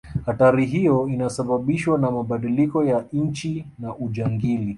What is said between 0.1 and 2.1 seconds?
hatari hiyo inasababishwa